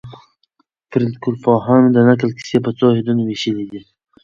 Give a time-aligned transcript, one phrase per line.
[0.89, 3.81] فولکلورپوهانو د نکل کیسې په څو واحدونو وېشلي دي.